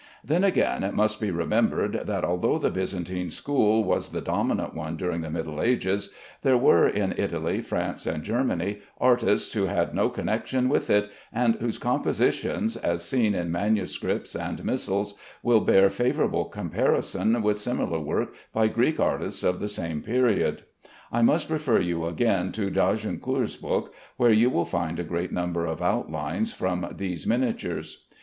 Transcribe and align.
Then 0.23 0.43
again 0.43 0.83
it 0.83 0.95
must 0.95 1.21
be 1.21 1.29
remembered 1.29 1.93
that 2.07 2.25
although 2.25 2.57
the 2.57 2.71
Byzantine 2.71 3.29
school 3.29 3.83
was 3.83 4.09
the 4.09 4.19
dominant 4.19 4.73
one 4.73 4.97
during 4.97 5.21
the 5.21 5.29
Middle 5.29 5.61
Ages, 5.61 6.11
there 6.41 6.57
were, 6.57 6.87
in 6.87 7.13
Italy, 7.19 7.61
France, 7.61 8.07
and 8.07 8.23
Germany, 8.23 8.79
artists 8.99 9.53
who 9.53 9.65
had 9.65 9.93
no 9.93 10.09
connection 10.09 10.69
with 10.69 10.89
it, 10.89 11.11
and 11.31 11.53
whose 11.59 11.77
compositions, 11.77 12.75
as 12.77 13.03
seen 13.05 13.35
in 13.35 13.51
manuscripts 13.51 14.35
and 14.35 14.65
missals, 14.65 15.19
will 15.43 15.59
bear 15.61 15.87
favorable 15.91 16.45
comparison 16.45 17.39
with 17.43 17.59
similar 17.59 17.99
work 17.99 18.33
by 18.51 18.67
Greek 18.67 18.99
artists 18.99 19.43
of 19.43 19.59
the 19.59 19.67
same 19.67 20.01
period. 20.01 20.63
I 21.11 21.21
must 21.21 21.47
refer 21.51 21.79
you 21.79 22.07
again 22.07 22.51
to 22.53 22.71
d'Agincourt's 22.71 23.55
book, 23.57 23.93
where 24.17 24.33
you 24.33 24.49
will 24.49 24.65
find 24.65 24.99
a 24.99 25.03
great 25.03 25.31
number 25.31 25.67
of 25.67 25.79
outlines 25.79 26.51
from 26.51 26.87
these 26.95 27.27
miniatures. 27.27 28.05